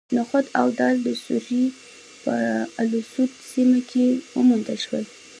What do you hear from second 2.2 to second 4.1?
په الاسود سیمه کې